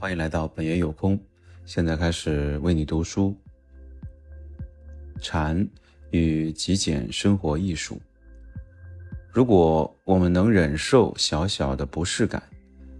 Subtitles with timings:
[0.00, 1.18] 欢迎来到本爷有空。
[1.66, 3.36] 现在开始为你读书。
[5.20, 5.68] 禅
[6.12, 8.00] 与极简生活艺术。
[9.32, 12.40] 如果我们能忍受小小的不适感，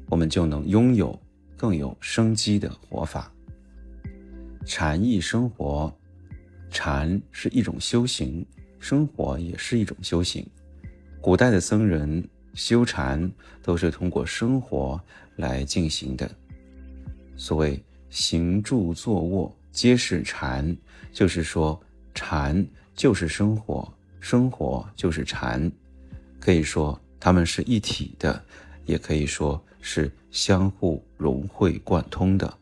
[0.08, 1.16] 我们就能拥有
[1.56, 3.32] 更有生机的活法。
[4.66, 5.96] 禅意生活，
[6.68, 8.44] 禅是一种修行，
[8.80, 10.44] 生活也是一种修行。
[11.20, 13.30] 古代的僧人修禅
[13.62, 15.00] 都是通过生活
[15.36, 16.28] 来进行的。
[17.38, 20.76] 所谓行住坐卧皆是禅，
[21.12, 21.80] 就是说
[22.14, 25.70] 禅就是生活，生活就是禅，
[26.40, 28.42] 可以说它们是一体的，
[28.86, 32.52] 也可以说是相互融会贯通的。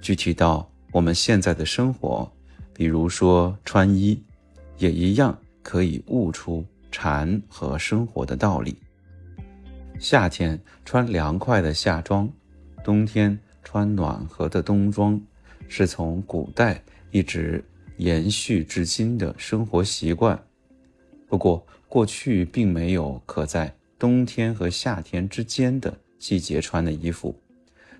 [0.00, 2.30] 具体到我们现在的生活，
[2.72, 4.22] 比如说穿衣，
[4.78, 8.76] 也一样可以悟出禅和生活的道理。
[9.98, 12.30] 夏天穿凉快的夏装，
[12.84, 13.36] 冬天。
[13.66, 15.20] 穿暖和的冬装，
[15.66, 17.64] 是从古代一直
[17.96, 20.40] 延续至今的生活习惯。
[21.26, 27.34] 不过，过去并没有可在冬天和夏天之间的季节穿的衣服。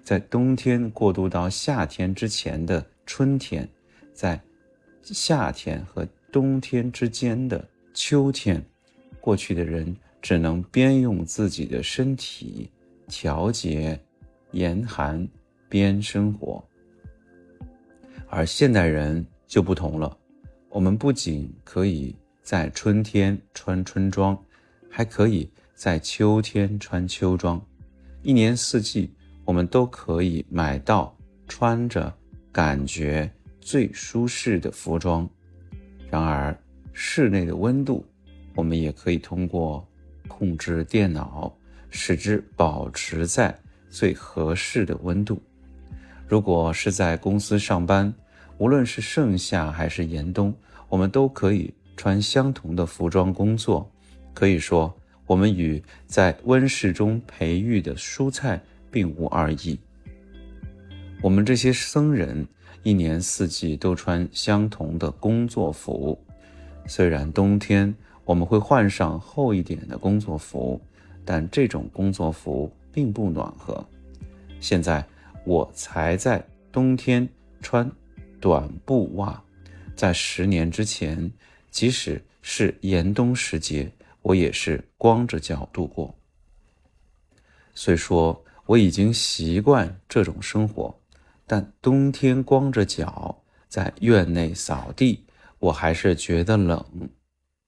[0.05, 3.69] 在冬天过渡到夏天之前的春天，
[4.15, 4.41] 在
[5.03, 8.65] 夏天和冬天之间的秋天，
[9.21, 12.71] 过去的人只能边用自己的身体
[13.09, 14.01] 调节
[14.53, 15.27] 严寒。
[15.69, 16.63] 边生活，
[18.29, 20.17] 而现代人就不同了。
[20.69, 24.39] 我们不仅可以在春天穿春装，
[24.91, 27.61] 还可以在秋天穿秋装。
[28.23, 29.11] 一年四季，
[29.45, 31.17] 我们都可以买到
[31.49, 32.13] 穿着
[32.53, 35.29] 感觉最舒适的服装。
[36.11, 36.57] 然而，
[36.93, 38.05] 室内的温度，
[38.55, 39.87] 我们也可以通过
[40.29, 41.57] 控制电脑，
[41.91, 43.57] 使之保持在
[43.89, 45.41] 最合适的温度。
[46.29, 48.13] 如果是在公司上班，
[48.59, 50.53] 无论是盛夏还是严冬，
[50.89, 53.89] 我们都可以穿相同的服装工作。
[54.35, 54.93] 可以说，
[55.25, 58.61] 我们与在温室中培育的蔬菜
[58.91, 59.79] 并无二异。
[61.23, 62.45] 我们这些僧人
[62.83, 66.19] 一年四季都穿相同的工作服，
[66.89, 67.95] 虽然冬天
[68.25, 70.81] 我们会换上厚一点的工作服，
[71.25, 73.87] 但这种工作服并不暖和。
[74.59, 75.07] 现在。
[75.47, 77.27] 我才在冬天
[77.63, 77.89] 穿
[78.41, 79.41] 短布袜，
[79.95, 81.33] 在十年之前，
[81.71, 83.89] 即使是严冬时节，
[84.23, 86.13] 我也是光着脚度过。
[87.77, 90.93] 虽说我已经习惯这种生活，
[91.47, 95.25] 但冬天光着脚在院内扫地，
[95.61, 96.85] 我还是觉得冷。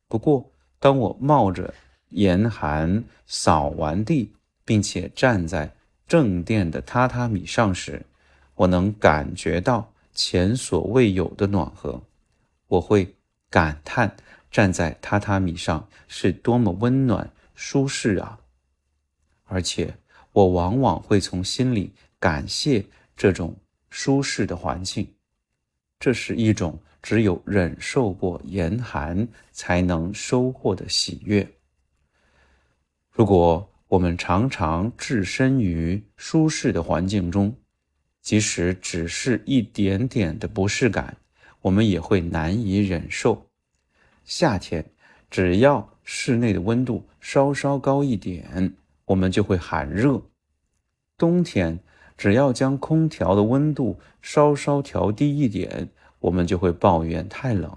[0.08, 0.50] 不过，
[0.80, 1.72] 当我冒着
[2.08, 4.34] 严寒扫完地，
[4.64, 5.72] 并且站在。
[6.08, 8.06] 正殿的榻榻米上时，
[8.54, 12.02] 我能感觉到前所未有的暖和。
[12.66, 13.14] 我会
[13.50, 14.16] 感叹
[14.50, 18.40] 站在榻榻米上是多么温暖舒适啊！
[19.44, 19.94] 而且，
[20.32, 23.54] 我往往会从心里感谢这种
[23.90, 25.14] 舒适的环境。
[26.00, 31.46] 这是一种只有忍受过严寒才能收获的喜悦。
[33.10, 33.70] 如果。
[33.88, 37.54] 我们常常置身于舒适的环境中，
[38.20, 41.16] 即使只是一点点的不适感，
[41.62, 43.46] 我们也会难以忍受。
[44.24, 44.84] 夏天，
[45.30, 48.74] 只要室内的温度稍稍高一点，
[49.06, 50.20] 我们就会喊热；
[51.16, 51.78] 冬天，
[52.18, 55.88] 只要将空调的温度稍稍调低一点，
[56.18, 57.74] 我们就会抱怨太冷。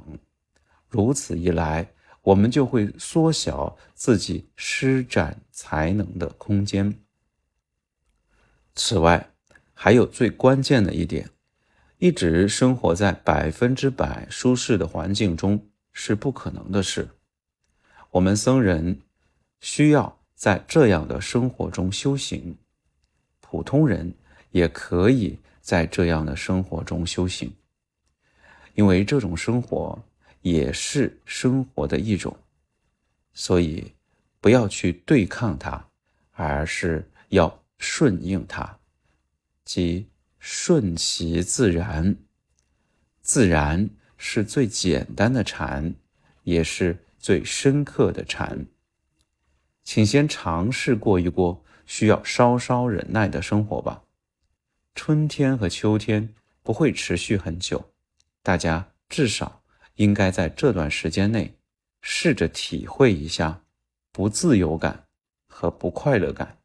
[0.89, 1.89] 如此一来，
[2.23, 6.99] 我们就会缩小自己施展才能的空间。
[8.75, 9.31] 此外，
[9.73, 11.29] 还有最关键的一点：
[11.97, 17.07] 一直生活在百分之百舒适的环境中是不可能的事。
[18.11, 19.01] 我们僧人
[19.59, 22.55] 需要在这样的生活中修行，
[23.39, 24.13] 普通人
[24.51, 27.51] 也可以在这样的生活中修行，
[28.75, 29.97] 因为这种生活。
[30.41, 32.37] 也是生活的一种，
[33.33, 33.93] 所以
[34.39, 35.87] 不要去对抗它，
[36.31, 38.79] 而是要顺应它，
[39.63, 40.07] 即
[40.39, 42.15] 顺其自然。
[43.21, 45.93] 自然是最简单的禅，
[46.43, 48.65] 也是最深刻的禅。
[49.83, 54.03] 请先尝试过一过需要稍稍忍耐的生活吧。
[54.95, 56.33] 春天和秋天
[56.63, 57.91] 不会持续很久，
[58.41, 59.60] 大家至少。
[59.95, 61.55] 应该在这段时间内，
[62.01, 63.63] 试着体会一下
[64.11, 65.07] 不自由感
[65.47, 66.57] 和不快乐感。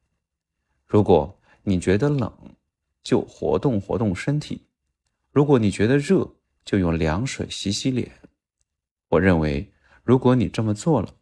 [0.87, 2.33] 如果你觉得冷，
[3.03, 4.59] 就活动活动身体；
[5.33, 6.29] 如果你觉得热，
[6.65, 8.11] 就用凉水洗洗脸。
[9.09, 9.73] 我认为，
[10.03, 11.15] 如果你这么做了，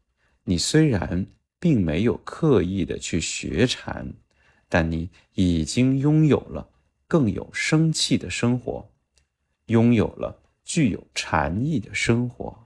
[0.44, 1.26] 你虽然
[1.58, 4.14] 并没有刻意的去学禅，
[4.68, 6.68] 但你已经拥有了
[7.06, 8.90] 更有生气的生活，
[9.66, 12.63] 拥有了具有禅意的生活。